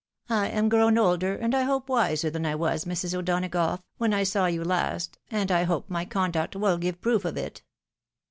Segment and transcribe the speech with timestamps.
[0.31, 3.13] I am grown older, and I hope wiser than I was, Mrs.
[3.15, 7.37] O'Donagough, when I saw you last, and I hope my conduct will give proof of
[7.37, 7.61] it."